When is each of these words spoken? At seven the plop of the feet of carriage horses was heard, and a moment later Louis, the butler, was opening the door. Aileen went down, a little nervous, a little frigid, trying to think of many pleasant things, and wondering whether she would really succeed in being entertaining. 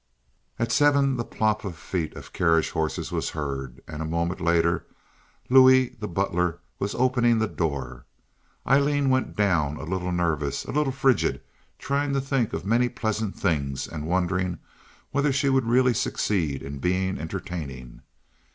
At 0.57 0.71
seven 0.71 1.17
the 1.17 1.23
plop 1.23 1.63
of 1.63 1.73
the 1.73 1.77
feet 1.77 2.15
of 2.15 2.33
carriage 2.33 2.71
horses 2.71 3.11
was 3.11 3.29
heard, 3.29 3.81
and 3.87 4.01
a 4.01 4.03
moment 4.03 4.41
later 4.41 4.83
Louis, 5.47 5.89
the 5.89 6.07
butler, 6.07 6.57
was 6.79 6.95
opening 6.95 7.37
the 7.37 7.47
door. 7.47 8.05
Aileen 8.65 9.11
went 9.11 9.35
down, 9.35 9.77
a 9.77 9.83
little 9.83 10.11
nervous, 10.11 10.65
a 10.65 10.71
little 10.71 10.91
frigid, 10.91 11.39
trying 11.77 12.13
to 12.13 12.19
think 12.21 12.51
of 12.51 12.65
many 12.65 12.89
pleasant 12.89 13.37
things, 13.39 13.87
and 13.87 14.07
wondering 14.07 14.57
whether 15.11 15.31
she 15.31 15.49
would 15.49 15.67
really 15.67 15.93
succeed 15.93 16.63
in 16.63 16.79
being 16.79 17.19
entertaining. 17.19 18.01